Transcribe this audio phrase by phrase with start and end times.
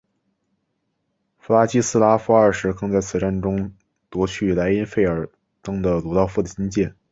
[1.37, 3.71] 弗拉季斯拉夫二世更在此战中
[4.09, 5.29] 夺去莱茵费尔
[5.61, 6.95] 登的鲁道夫的金剑。